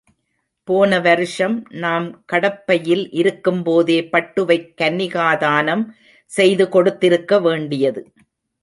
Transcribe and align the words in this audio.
போன 0.67 0.99
வருஷம் 0.99 1.67
நாம் 1.75 2.25
கடப்பையில் 2.25 3.11
இருக்கும் 3.11 3.61
போதே 3.63 4.01
பட்டுவைக் 4.11 4.73
கன்னிகாதானம் 4.81 5.85
செய்து 6.31 6.69
கொடுத்திருக்க 6.69 7.39
வேண்டியது. 7.39 8.03